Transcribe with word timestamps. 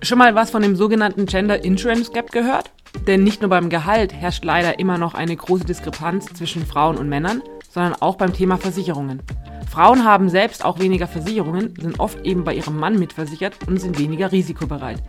Schon 0.00 0.18
mal 0.18 0.34
was 0.36 0.50
von 0.50 0.62
dem 0.62 0.76
sogenannten 0.76 1.26
Gender 1.26 1.64
Insurance 1.64 2.12
Gap 2.12 2.30
gehört? 2.30 2.70
Denn 3.06 3.24
nicht 3.24 3.42
nur 3.42 3.50
beim 3.50 3.68
Gehalt 3.68 4.12
herrscht 4.12 4.44
leider 4.44 4.78
immer 4.78 4.96
noch 4.96 5.14
eine 5.14 5.36
große 5.36 5.64
Diskrepanz 5.64 6.26
zwischen 6.26 6.64
Frauen 6.64 6.96
und 6.96 7.08
Männern, 7.08 7.42
sondern 7.68 7.94
auch 7.94 8.16
beim 8.16 8.32
Thema 8.32 8.58
Versicherungen. 8.58 9.20
Frauen 9.68 10.04
haben 10.04 10.28
selbst 10.28 10.64
auch 10.64 10.78
weniger 10.78 11.08
Versicherungen, 11.08 11.74
sind 11.80 11.98
oft 11.98 12.24
eben 12.24 12.44
bei 12.44 12.54
ihrem 12.54 12.78
Mann 12.78 12.98
mitversichert 12.98 13.56
und 13.66 13.80
sind 13.80 13.98
weniger 13.98 14.30
risikobereit. 14.30 15.02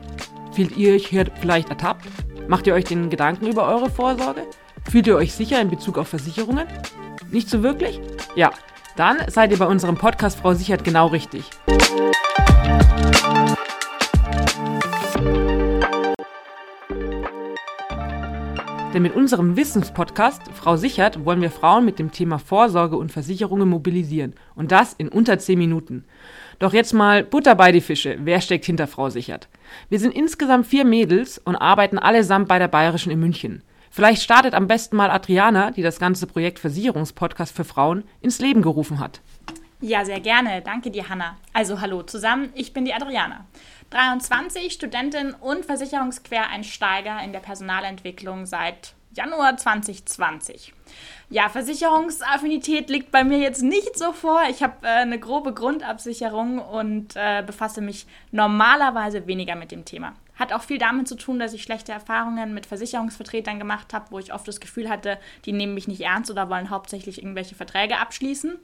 Fühlt 0.54 0.76
ihr 0.76 0.96
euch 0.96 1.08
hier 1.08 1.26
vielleicht 1.40 1.70
ertappt? 1.70 2.06
Macht 2.48 2.66
ihr 2.66 2.74
euch 2.74 2.86
den 2.86 3.12
Gedanken 3.12 3.46
über 3.46 3.68
eure 3.68 3.92
Vorsorge? 3.92 4.42
Fühlt 4.90 5.06
ihr 5.06 5.16
euch 5.16 5.34
sicher 5.34 5.62
in 5.62 5.70
Bezug 5.70 6.00
auf 6.00 6.08
Versicherungen? 6.08 6.68
Nicht 7.32 7.50
so 7.50 7.62
wirklich? 7.62 8.02
Ja, 8.36 8.52
dann 8.96 9.18
seid 9.28 9.52
ihr 9.52 9.60
bei 9.60 9.68
unserem 9.68 9.98
Podcast 9.98 10.40
Frau 10.40 10.56
Sichert 10.56 10.84
genau 10.84 11.08
richtig. 11.08 11.46
Denn 19.00 19.04
mit 19.04 19.16
unserem 19.16 19.56
Wissenspodcast 19.56 20.42
Frau 20.54 20.76
Sichert 20.76 21.24
wollen 21.24 21.40
wir 21.40 21.52
Frauen 21.52 21.86
mit 21.86 22.00
dem 22.00 22.12
Thema 22.12 22.38
Vorsorge 22.38 22.98
und 22.98 23.14
Versicherungen 23.14 23.70
mobilisieren. 23.70 24.36
Und 24.56 24.74
das 24.74 24.92
in 24.92 25.08
unter 25.08 25.40
10 25.40 25.58
Minuten. 25.58 26.04
Doch 26.60 26.74
jetzt 26.74 26.92
mal 26.92 27.24
Butter 27.24 27.56
bei 27.56 27.72
die 27.72 27.80
Fische. 27.80 28.18
Wer 28.20 28.42
steckt 28.42 28.66
hinter 28.66 28.88
Frau 28.88 29.10
Sichert? 29.10 29.48
Wir 29.88 30.00
sind 30.00 30.14
insgesamt 30.14 30.68
vier 30.68 30.84
Mädels 30.84 31.38
und 31.38 31.56
arbeiten 31.56 31.98
allesamt 31.98 32.50
bei 32.50 32.60
der 32.60 32.68
Bayerischen 32.68 33.14
in 33.14 33.22
München. 33.22 33.64
Vielleicht 33.90 34.22
startet 34.22 34.54
am 34.54 34.68
besten 34.68 34.98
mal 34.98 35.12
Adriana, 35.12 35.72
die 35.72 35.82
das 35.82 35.98
ganze 35.98 36.28
Projekt 36.28 36.60
Versicherungspodcast 36.60 37.56
für 37.56 37.64
Frauen 37.64 38.04
ins 38.20 38.40
Leben 38.40 38.62
gerufen 38.62 39.00
hat. 39.00 39.22
Ja, 39.80 40.04
sehr 40.04 40.20
gerne. 40.20 40.62
Danke 40.62 40.92
dir, 40.92 41.08
Hanna. 41.08 41.38
Also 41.54 41.80
hallo 41.80 42.04
zusammen, 42.04 42.50
ich 42.54 42.74
bin 42.74 42.84
die 42.84 42.94
Adriana. 42.94 43.46
23, 43.90 44.72
Studentin 44.72 45.34
und 45.34 45.66
Versicherungsquereinsteiger 45.66 47.22
in 47.24 47.34
der 47.34 47.40
Personalentwicklung 47.40 48.46
seit 48.46 48.94
Januar 49.12 49.58
2020. 49.58 50.74
Ja, 51.30 51.50
Versicherungsaffinität 51.50 52.90
liegt 52.90 53.12
bei 53.12 53.24
mir 53.24 53.40
jetzt 53.40 53.64
nicht 53.64 53.98
so 53.98 54.14
vor. 54.14 54.42
Ich 54.50 54.62
habe 54.64 54.86
äh, 54.86 55.02
eine 55.02 55.20
grobe 55.20 55.54
Grundabsicherung 55.54 56.60
und 56.60 57.16
äh, 57.16 57.44
befasse 57.46 57.82
mich 57.82 58.06
normalerweise 58.32 59.26
weniger 59.28 59.56
mit 59.56 59.72
dem 59.72 59.86
Thema. 59.86 60.14
Hat 60.40 60.54
auch 60.54 60.64
viel 60.64 60.78
damit 60.78 61.08
zu 61.08 61.16
tun, 61.16 61.38
dass 61.38 61.54
ich 61.54 61.64
schlechte 61.64 61.92
Erfahrungen 61.92 62.54
mit 62.54 62.66
Versicherungsvertretern 62.66 63.60
gemacht 63.60 63.94
habe, 63.94 64.06
wo 64.10 64.20
ich 64.20 64.34
oft 64.34 64.48
das 64.48 64.62
Gefühl 64.62 64.90
hatte, 64.90 65.20
die 65.44 65.52
nehmen 65.52 65.74
mich 65.74 65.90
nicht 65.90 66.02
ernst 66.02 66.32
oder 66.32 66.50
wollen 66.50 66.70
hauptsächlich 66.70 67.22
irgendwelche 67.22 67.56
Verträge 67.56 67.98
abschließen. 67.98 68.58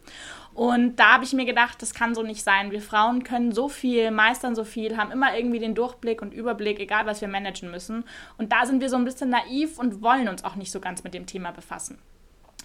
Und 0.53 0.95
da 0.95 1.13
habe 1.13 1.25
ich 1.25 1.33
mir 1.33 1.43
gedacht, 1.43 1.81
das 1.81 1.93
kann 1.93 2.15
so 2.15 2.23
nicht 2.23 2.43
sein. 2.43 2.71
Wir 2.71 2.81
Frauen 2.81 3.25
können 3.25 3.51
so 3.51 3.67
viel, 3.67 4.09
meistern 4.09 4.55
so 4.55 4.63
viel, 4.63 4.95
haben 4.95 5.11
immer 5.11 5.37
irgendwie 5.37 5.59
den 5.59 5.75
Durchblick 5.75 6.21
und 6.21 6.33
Überblick, 6.33 6.79
egal 6.79 7.05
was 7.05 7.19
wir 7.19 7.27
managen 7.27 7.69
müssen. 7.69 8.05
Und 8.37 8.53
da 8.53 8.65
sind 8.65 8.79
wir 8.79 8.89
so 8.89 8.95
ein 8.95 9.03
bisschen 9.03 9.29
naiv 9.29 9.77
und 9.77 10.01
wollen 10.01 10.29
uns 10.29 10.45
auch 10.45 10.55
nicht 10.55 10.71
so 10.71 10.79
ganz 10.79 11.03
mit 11.03 11.13
dem 11.13 11.25
Thema 11.25 11.51
befassen. 11.51 11.99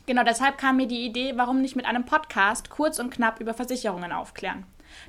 Genau 0.07 0.23
deshalb 0.25 0.57
kam 0.57 0.77
mir 0.77 0.87
die 0.87 1.05
Idee, 1.05 1.33
warum 1.37 1.61
nicht 1.61 1.77
mit 1.77 1.85
einem 1.85 2.05
Podcast 2.05 2.71
kurz 2.71 2.99
und 2.99 3.11
knapp 3.11 3.41
über 3.41 3.55
Versicherungen 3.55 4.13
aufklären. 4.13 4.65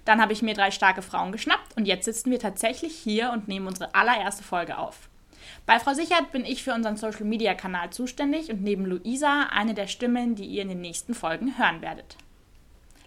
Dann 0.05 0.21
habe 0.21 0.33
ich 0.33 0.41
mir 0.41 0.53
drei 0.53 0.71
starke 0.71 1.01
Frauen 1.01 1.31
geschnappt 1.31 1.77
und 1.77 1.85
jetzt 1.85 2.05
sitzen 2.05 2.31
wir 2.31 2.39
tatsächlich 2.39 2.95
hier 2.95 3.31
und 3.31 3.47
nehmen 3.47 3.67
unsere 3.67 3.93
allererste 3.95 4.43
Folge 4.43 4.77
auf. 4.77 5.09
Bei 5.65 5.79
Frau 5.79 5.93
Sichert 5.93 6.31
bin 6.31 6.45
ich 6.45 6.63
für 6.63 6.73
unseren 6.73 6.97
Social 6.97 7.25
Media 7.25 7.53
Kanal 7.53 7.91
zuständig 7.91 8.49
und 8.49 8.63
neben 8.63 8.85
Luisa 8.85 9.47
eine 9.51 9.73
der 9.73 9.87
Stimmen, 9.87 10.35
die 10.35 10.45
ihr 10.45 10.63
in 10.63 10.69
den 10.69 10.81
nächsten 10.81 11.13
Folgen 11.13 11.57
hören 11.57 11.81
werdet. 11.81 12.17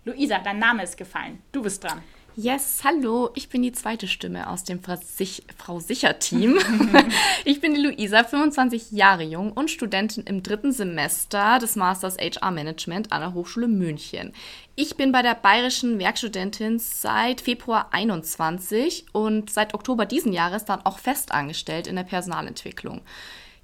Luisa, 0.04 0.38
dein 0.38 0.58
Name 0.58 0.82
ist 0.82 0.96
gefallen. 0.96 1.42
Du 1.52 1.62
bist 1.62 1.82
dran. 1.82 2.02
Yes, 2.36 2.80
hallo, 2.82 3.30
ich 3.36 3.48
bin 3.48 3.62
die 3.62 3.70
zweite 3.70 4.08
Stimme 4.08 4.50
aus 4.50 4.64
dem 4.64 4.80
Frau 4.82 5.78
Sicher-Team. 5.78 6.58
ich 7.44 7.60
bin 7.60 7.74
die 7.74 7.80
Luisa, 7.80 8.24
25 8.24 8.90
Jahre 8.90 9.22
jung 9.22 9.52
und 9.52 9.70
Studentin 9.70 10.24
im 10.24 10.42
dritten 10.42 10.72
Semester 10.72 11.60
des 11.60 11.76
Masters 11.76 12.16
HR 12.18 12.50
Management 12.50 13.12
an 13.12 13.20
der 13.20 13.34
Hochschule 13.34 13.68
München. 13.68 14.32
Ich 14.74 14.96
bin 14.96 15.12
bei 15.12 15.22
der 15.22 15.36
Bayerischen 15.36 16.00
Werkstudentin 16.00 16.80
seit 16.80 17.40
Februar 17.40 17.90
21 17.92 19.06
und 19.12 19.48
seit 19.48 19.72
Oktober 19.72 20.04
diesen 20.04 20.32
Jahres 20.32 20.64
dann 20.64 20.84
auch 20.84 20.98
fest 20.98 21.30
angestellt 21.30 21.86
in 21.86 21.94
der 21.94 22.02
Personalentwicklung. 22.02 23.02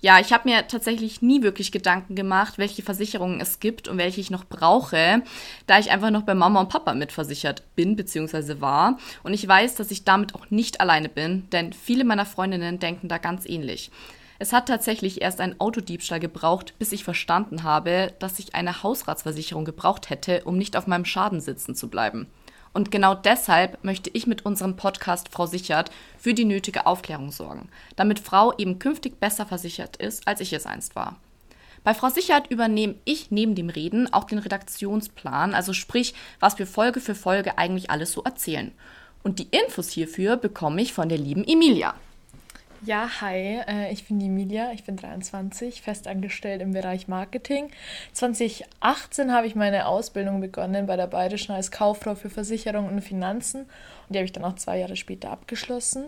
Ja, 0.02 0.18
ich 0.18 0.32
habe 0.32 0.48
mir 0.48 0.66
tatsächlich 0.66 1.20
nie 1.20 1.42
wirklich 1.42 1.72
Gedanken 1.72 2.14
gemacht, 2.14 2.56
welche 2.56 2.82
Versicherungen 2.82 3.38
es 3.40 3.60
gibt 3.60 3.86
und 3.86 3.98
welche 3.98 4.20
ich 4.20 4.30
noch 4.30 4.44
brauche, 4.44 5.22
da 5.66 5.78
ich 5.78 5.90
einfach 5.90 6.10
noch 6.10 6.22
bei 6.22 6.34
Mama 6.34 6.60
und 6.60 6.70
Papa 6.70 6.94
mitversichert 6.94 7.62
bin 7.76 7.96
bzw. 7.96 8.62
war. 8.62 8.98
Und 9.22 9.34
ich 9.34 9.46
weiß, 9.46 9.74
dass 9.74 9.90
ich 9.90 10.04
damit 10.04 10.34
auch 10.34 10.48
nicht 10.48 10.80
alleine 10.80 11.10
bin, 11.10 11.48
denn 11.50 11.74
viele 11.74 12.04
meiner 12.04 12.24
Freundinnen 12.24 12.78
denken 12.78 13.08
da 13.08 13.18
ganz 13.18 13.44
ähnlich. 13.44 13.90
Es 14.38 14.54
hat 14.54 14.68
tatsächlich 14.68 15.20
erst 15.20 15.38
einen 15.38 15.60
Autodiebstahl 15.60 16.18
gebraucht, 16.18 16.78
bis 16.78 16.92
ich 16.92 17.04
verstanden 17.04 17.62
habe, 17.62 18.14
dass 18.20 18.38
ich 18.38 18.54
eine 18.54 18.82
Hausratsversicherung 18.82 19.66
gebraucht 19.66 20.08
hätte, 20.08 20.44
um 20.44 20.56
nicht 20.56 20.76
auf 20.76 20.86
meinem 20.86 21.04
Schaden 21.04 21.42
sitzen 21.42 21.74
zu 21.74 21.90
bleiben. 21.90 22.26
Und 22.72 22.90
genau 22.90 23.14
deshalb 23.14 23.82
möchte 23.82 24.10
ich 24.12 24.26
mit 24.26 24.46
unserem 24.46 24.76
Podcast 24.76 25.28
Frau 25.30 25.46
Sichert 25.46 25.90
für 26.18 26.34
die 26.34 26.44
nötige 26.44 26.86
Aufklärung 26.86 27.32
sorgen, 27.32 27.68
damit 27.96 28.20
Frau 28.20 28.56
eben 28.58 28.78
künftig 28.78 29.18
besser 29.18 29.44
versichert 29.46 29.96
ist, 29.96 30.28
als 30.28 30.40
ich 30.40 30.52
es 30.52 30.66
einst 30.66 30.94
war. 30.94 31.16
Bei 31.82 31.94
Frau 31.94 32.10
Sichert 32.10 32.50
übernehme 32.50 32.94
ich 33.04 33.30
neben 33.30 33.54
dem 33.54 33.70
Reden 33.70 34.12
auch 34.12 34.24
den 34.24 34.38
Redaktionsplan, 34.38 35.54
also 35.54 35.72
sprich, 35.72 36.14
was 36.38 36.58
wir 36.58 36.66
Folge 36.66 37.00
für 37.00 37.14
Folge 37.14 37.58
eigentlich 37.58 37.90
alles 37.90 38.12
so 38.12 38.22
erzählen. 38.22 38.70
Und 39.22 39.38
die 39.38 39.48
Infos 39.50 39.90
hierfür 39.90 40.36
bekomme 40.36 40.82
ich 40.82 40.92
von 40.92 41.08
der 41.08 41.18
lieben 41.18 41.44
Emilia. 41.44 41.94
Ja, 42.82 43.20
hi, 43.20 43.60
äh, 43.68 43.92
ich 43.92 44.08
bin 44.08 44.18
die 44.20 44.26
Emilia, 44.26 44.72
ich 44.72 44.84
bin 44.84 44.96
23, 44.96 45.82
festangestellt 45.82 46.62
im 46.62 46.72
Bereich 46.72 47.08
Marketing. 47.08 47.70
2018 48.14 49.34
habe 49.34 49.46
ich 49.46 49.54
meine 49.54 49.86
Ausbildung 49.86 50.40
begonnen 50.40 50.86
bei 50.86 50.96
der 50.96 51.06
Bayerischen 51.06 51.52
als 51.52 51.70
Kauffrau 51.70 52.14
für 52.14 52.30
Versicherung 52.30 52.88
und 52.88 53.02
Finanzen 53.02 53.64
und 53.64 53.68
die 54.08 54.16
habe 54.16 54.24
ich 54.24 54.32
dann 54.32 54.46
auch 54.46 54.54
zwei 54.54 54.78
Jahre 54.78 54.96
später 54.96 55.30
abgeschlossen. 55.30 56.04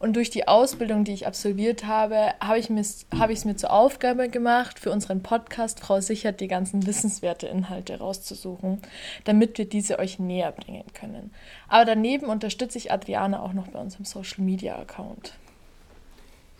Und 0.00 0.16
durch 0.16 0.30
die 0.30 0.48
Ausbildung, 0.48 1.04
die 1.04 1.12
ich 1.12 1.28
absolviert 1.28 1.86
habe, 1.86 2.34
habe 2.40 2.58
ich 2.58 2.70
es 2.70 3.06
hab 3.16 3.30
mir 3.44 3.54
zur 3.54 3.72
Aufgabe 3.72 4.28
gemacht, 4.28 4.80
für 4.80 4.90
unseren 4.90 5.22
Podcast 5.22 5.78
Frau 5.78 6.00
Sichert 6.00 6.40
die 6.40 6.48
ganzen 6.48 6.86
wissenswerte 6.88 7.46
Inhalte 7.46 8.00
rauszusuchen, 8.00 8.80
damit 9.22 9.58
wir 9.58 9.68
diese 9.68 10.00
euch 10.00 10.18
näher 10.18 10.50
bringen 10.50 10.86
können. 10.92 11.30
Aber 11.68 11.84
daneben 11.84 12.26
unterstütze 12.26 12.78
ich 12.78 12.90
Adriana 12.90 13.40
auch 13.40 13.52
noch 13.52 13.68
bei 13.68 13.78
unserem 13.78 14.04
Social 14.04 14.42
Media 14.42 14.76
Account. 14.76 15.34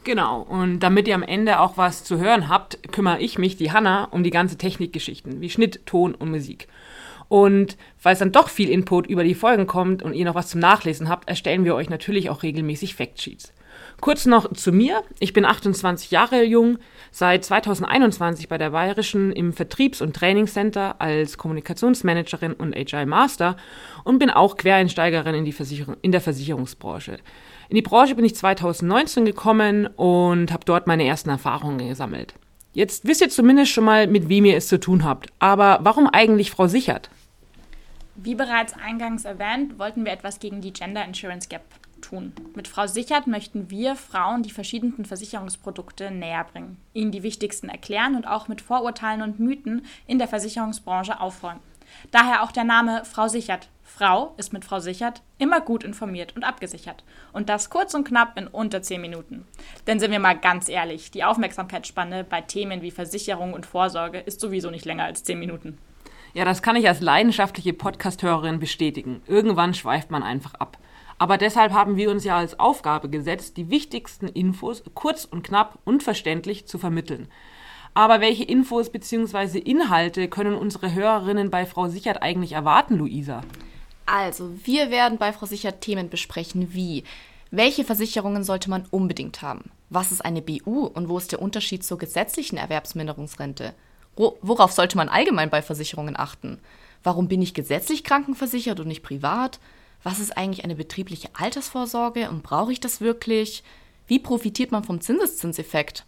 Genau, 0.03 0.41
und 0.41 0.81
damit 0.81 1.06
ihr 1.09 1.15
am 1.15 1.22
Ende 1.22 1.61
auch 1.61 1.77
was 1.77 2.05
zu 2.05 2.19
hören 2.19 2.49
habt, 2.49 2.78
kümmere 2.91 3.21
ich 3.21 3.38
mich, 3.38 3.56
die 3.56 3.71
Hanna, 3.71 4.05
um 4.05 4.22
die 4.22 4.31
ganze 4.31 4.56
Technikgeschichten, 4.56 5.43
wie 5.43 5.50
Schnitt, 5.50 5.84
Ton 5.84 6.15
und 6.15 6.31
Musik. 6.31 6.69
Und 7.28 7.77
es 8.03 8.19
dann 8.19 8.33
doch 8.33 8.49
viel 8.49 8.71
Input 8.71 9.06
über 9.06 9.22
die 9.22 9.34
Folgen 9.34 9.66
kommt 9.66 10.03
und 10.03 10.15
ihr 10.15 10.25
noch 10.25 10.34
was 10.34 10.49
zum 10.49 10.60
Nachlesen 10.60 11.09
habt, 11.09 11.28
erstellen 11.28 11.65
wir 11.65 11.75
euch 11.75 11.91
natürlich 11.91 12.31
auch 12.31 12.43
regelmäßig 12.43 12.94
Factsheets. 12.94 13.53
Kurz 14.00 14.25
noch 14.25 14.53
zu 14.55 14.72
mir. 14.72 15.03
Ich 15.19 15.34
bin 15.34 15.44
28 15.44 16.10
Jahre 16.10 16.43
jung, 16.43 16.78
seit 17.10 17.44
2021 17.44 18.49
bei 18.49 18.56
der 18.56 18.71
Bayerischen 18.71 19.31
im 19.31 19.53
Vertriebs- 19.53 20.00
und 20.00 20.16
Trainingscenter 20.16 21.00
als 21.00 21.37
Kommunikationsmanagerin 21.37 22.55
und 22.55 22.75
Agile 22.75 23.06
Master 23.06 23.56
und 24.03 24.19
bin 24.19 24.31
auch 24.31 24.56
Quereinsteigerin 24.56 25.34
in, 25.34 25.44
die 25.44 25.53
Versicherung, 25.53 25.97
in 26.00 26.12
der 26.12 26.22
Versicherungsbranche. 26.22 27.19
In 27.70 27.76
die 27.76 27.82
Branche 27.82 28.16
bin 28.16 28.25
ich 28.25 28.34
2019 28.34 29.25
gekommen 29.25 29.86
und 29.86 30.50
habe 30.50 30.64
dort 30.64 30.88
meine 30.88 31.06
ersten 31.06 31.31
Erfahrungen 31.31 31.86
gesammelt. 31.86 32.34
Jetzt 32.72 33.04
wisst 33.06 33.20
ihr 33.20 33.31
zumindest 33.31 33.70
schon 33.70 33.84
mal, 33.84 34.08
mit 34.08 34.28
wem 34.28 34.44
ihr 34.44 34.56
es 34.56 34.66
zu 34.66 34.81
tun 34.81 35.04
habt. 35.04 35.28
Aber 35.38 35.78
warum 35.82 36.09
eigentlich 36.09 36.50
Frau 36.50 36.66
Sichert? 36.66 37.10
Wie 38.16 38.34
bereits 38.34 38.75
eingangs 38.75 39.25
erwähnt, 39.25 39.78
wollten 39.78 40.04
wir 40.04 40.10
etwas 40.10 40.41
gegen 40.41 40.60
die 40.60 40.72
Gender 40.72 41.04
Insurance 41.04 41.48
Gap 41.48 41.62
tun. 42.00 42.32
Mit 42.56 42.66
Frau 42.66 42.88
Sichert 42.88 43.28
möchten 43.28 43.71
wir 43.71 43.95
Frauen 43.95 44.42
die 44.42 44.50
verschiedenen 44.50 45.04
Versicherungsprodukte 45.04 46.10
näher 46.10 46.45
bringen, 46.50 46.77
ihnen 46.92 47.12
die 47.12 47.22
wichtigsten 47.22 47.68
erklären 47.68 48.16
und 48.16 48.27
auch 48.27 48.48
mit 48.48 48.60
Vorurteilen 48.60 49.22
und 49.22 49.39
Mythen 49.39 49.86
in 50.09 50.18
der 50.18 50.27
Versicherungsbranche 50.27 51.21
aufräumen. 51.21 51.60
Daher 52.10 52.42
auch 52.42 52.53
der 52.53 52.65
Name 52.65 53.04
Frau 53.04 53.28
Sichert. 53.28 53.69
Frau 53.83 54.34
ist 54.37 54.53
mit 54.53 54.65
Frau 54.65 54.81
Sichert 54.81 55.22
immer 55.39 55.60
gut 55.60 55.84
informiert 55.84 56.34
und 56.37 56.45
abgesichert. 56.45 57.04
Und 57.33 57.48
das 57.48 57.71
kurz 57.71 57.92
und 57.95 58.04
knapp 58.04 58.39
in 58.39 58.47
unter 58.47 58.83
10 58.83 59.01
Minuten. 59.01 59.47
Denn 59.87 60.01
sind 60.01 60.10
wir 60.10 60.21
mal 60.21 60.39
ganz 60.39 60.69
ehrlich, 60.69 61.10
die 61.10 61.25
Aufmerksamkeitsspanne 61.25 62.25
bei 62.25 62.41
Themen 62.41 62.83
wie 62.83 62.91
Versicherung 62.91 63.53
und 63.53 63.66
Vorsorge 63.66 64.19
ist 64.19 64.41
sowieso 64.41 64.71
nicht 64.71 64.84
länger 64.84 65.04
als 65.04 65.25
10 65.25 65.39
Minuten. 65.39 65.78
Ja, 66.33 66.45
das 66.45 66.63
kann 66.63 66.77
ich 66.77 66.87
als 66.87 67.01
leidenschaftliche 67.01 67.72
Podcast-Hörerin 67.72 68.60
bestätigen. 68.60 69.21
Irgendwann 69.27 69.75
schweift 69.75 70.10
man 70.10 70.22
einfach 70.22 70.54
ab. 70.54 70.78
Aber 71.19 71.36
deshalb 71.36 71.72
haben 71.72 71.97
wir 71.97 72.10
uns 72.10 72.25
ja 72.25 72.39
als 72.39 72.59
Aufgabe 72.59 73.10
gesetzt, 73.10 73.59
die 73.59 73.69
wichtigsten 73.69 74.28
Infos 74.28 74.83
kurz 74.95 75.27
und 75.27 75.43
knapp 75.43 75.78
und 75.84 76.03
verständlich 76.03 76.66
zu 76.66 76.78
vermitteln. 76.78 77.28
Aber 78.00 78.22
welche 78.22 78.44
Infos 78.44 78.88
bzw. 78.88 79.58
Inhalte 79.58 80.28
können 80.28 80.54
unsere 80.54 80.94
Hörerinnen 80.94 81.50
bei 81.50 81.66
Frau 81.66 81.88
Sichert 81.88 82.22
eigentlich 82.22 82.52
erwarten, 82.52 82.97
Luisa? 82.97 83.42
Also, 84.06 84.52
wir 84.64 84.91
werden 84.91 85.18
bei 85.18 85.34
Frau 85.34 85.44
Sichert 85.44 85.82
Themen 85.82 86.08
besprechen 86.08 86.72
wie 86.72 87.04
Welche 87.50 87.84
Versicherungen 87.84 88.42
sollte 88.42 88.70
man 88.70 88.86
unbedingt 88.91 89.42
haben? 89.42 89.70
Was 89.91 90.12
ist 90.12 90.24
eine 90.24 90.41
BU 90.41 90.86
und 90.86 91.10
wo 91.10 91.18
ist 91.18 91.32
der 91.32 91.42
Unterschied 91.42 91.84
zur 91.84 91.98
gesetzlichen 91.98 92.56
Erwerbsminderungsrente? 92.56 93.74
Worauf 94.16 94.72
sollte 94.72 94.97
man 94.97 95.10
allgemein 95.10 95.50
bei 95.50 95.60
Versicherungen 95.60 96.18
achten? 96.18 96.58
Warum 97.02 97.28
bin 97.28 97.42
ich 97.42 97.52
gesetzlich 97.52 98.02
krankenversichert 98.02 98.80
und 98.80 98.88
nicht 98.88 99.02
privat? 99.02 99.60
Was 100.02 100.20
ist 100.20 100.38
eigentlich 100.38 100.64
eine 100.64 100.74
betriebliche 100.74 101.28
Altersvorsorge 101.34 102.30
und 102.30 102.42
brauche 102.42 102.72
ich 102.72 102.80
das 102.80 103.02
wirklich? 103.02 103.62
Wie 104.06 104.20
profitiert 104.20 104.72
man 104.72 104.84
vom 104.84 105.02
Zinseszinseffekt? 105.02 106.06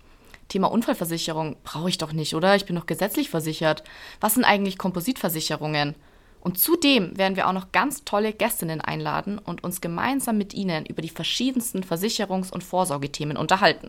Thema 0.52 0.70
Unfallversicherung 0.70 1.56
brauche 1.64 1.88
ich 1.88 1.96
doch 1.96 2.12
nicht, 2.12 2.34
oder? 2.34 2.54
Ich 2.54 2.66
bin 2.66 2.76
doch 2.76 2.84
gesetzlich 2.84 3.30
versichert. 3.30 3.84
Was 4.20 4.34
sind 4.34 4.44
eigentlich 4.44 4.76
Kompositversicherungen? 4.76 5.94
Und 6.42 6.58
zudem 6.58 7.16
werden 7.16 7.36
wir 7.36 7.48
auch 7.48 7.54
noch 7.54 7.72
ganz 7.72 8.04
tolle 8.04 8.34
Gästinnen 8.34 8.82
einladen 8.82 9.38
und 9.38 9.64
uns 9.64 9.80
gemeinsam 9.80 10.36
mit 10.36 10.52
ihnen 10.52 10.84
über 10.84 11.00
die 11.00 11.08
verschiedensten 11.08 11.82
Versicherungs- 11.84 12.52
und 12.52 12.62
Vorsorgethemen 12.62 13.38
unterhalten. 13.38 13.88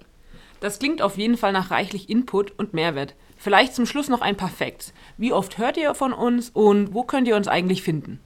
Das 0.62 0.80
klingt 0.80 1.01
auf 1.01 1.18
jeden 1.18 1.36
Fall 1.36 1.51
nach 1.51 1.69
reichlich 1.69 2.10
Input 2.10 2.57
und 2.57 2.74
Mehrwert. 2.74 3.13
Vielleicht 3.36 3.75
zum 3.75 3.86
Schluss 3.86 4.07
noch 4.07 4.21
ein 4.21 4.38
paar 4.38 4.48
Facts. 4.48 4.94
Wie 5.18 5.33
oft 5.33 5.57
hört 5.57 5.75
ihr 5.75 5.94
von 5.94 6.13
uns 6.13 6.50
und 6.50 6.94
wo 6.94 7.04
könnt 7.04 7.27
ihr 7.27 7.36
uns 7.36 7.50
eigentlich 7.50 7.83
finden? 7.83 8.21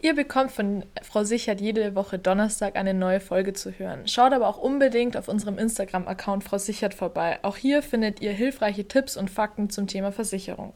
Ihr 0.00 0.14
bekommt 0.14 0.52
von 0.52 0.84
Frau 1.02 1.24
Sichert 1.24 1.60
jede 1.60 1.96
Woche 1.96 2.20
Donnerstag 2.20 2.76
eine 2.76 2.94
neue 2.94 3.18
Folge 3.18 3.52
zu 3.52 3.72
hören. 3.72 4.06
Schaut 4.06 4.32
aber 4.32 4.46
auch 4.46 4.58
unbedingt 4.58 5.16
auf 5.16 5.26
unserem 5.26 5.58
Instagram-Account 5.58 6.44
Frau 6.44 6.58
Sichert 6.58 6.94
vorbei. 6.94 7.40
Auch 7.42 7.56
hier 7.56 7.82
findet 7.82 8.20
ihr 8.20 8.30
hilfreiche 8.30 8.86
Tipps 8.86 9.16
und 9.16 9.28
Fakten 9.28 9.70
zum 9.70 9.88
Thema 9.88 10.12
Versicherung. 10.12 10.72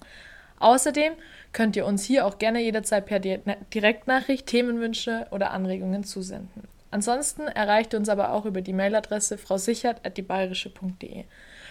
Außerdem 0.58 1.12
könnt 1.52 1.76
ihr 1.76 1.86
uns 1.86 2.04
hier 2.04 2.26
auch 2.26 2.38
gerne 2.38 2.60
jederzeit 2.60 3.06
per 3.06 3.20
Direktnachricht 3.20 4.46
Themenwünsche 4.46 5.28
oder 5.30 5.52
Anregungen 5.52 6.02
zusenden. 6.02 6.66
Ansonsten 6.90 7.42
erreicht 7.42 7.94
ihr 7.94 8.00
uns 8.00 8.08
aber 8.08 8.32
auch 8.32 8.44
über 8.44 8.60
die 8.60 8.72
Mailadresse 8.72 9.38
frausichert.diebayerische.de. 9.38 11.24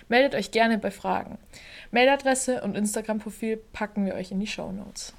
Meldet 0.08 0.36
euch 0.36 0.52
gerne 0.52 0.78
bei 0.78 0.90
Fragen. 0.90 1.38
Mailadresse 1.92 2.62
und 2.62 2.76
Instagram-Profil 2.76 3.58
packen 3.72 4.06
wir 4.06 4.16
euch 4.16 4.32
in 4.32 4.40
die 4.40 4.48
Show 4.48 4.72
Notes. 4.72 5.14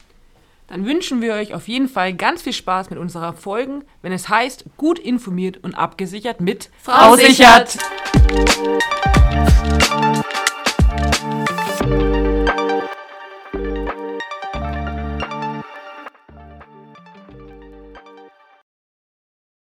Dann 0.73 0.87
wünschen 0.87 1.21
wir 1.21 1.35
euch 1.35 1.53
auf 1.53 1.69
jeden 1.69 1.87
Fall 1.87 2.15
ganz 2.15 2.41
viel 2.41 2.55
Spaß 2.55 2.89
mit 2.89 2.99
unserer 2.99 3.35
Folgen, 3.35 3.85
wenn 4.01 4.11
es 4.11 4.31
heißt, 4.31 4.65
gut 4.79 4.99
informiert 4.99 5.63
und 5.63 5.75
abgesichert 5.75 6.41
mit 6.41 6.71
Frau 6.83 7.15
Sichert. 7.15 7.73
Sichert. 7.73 8.92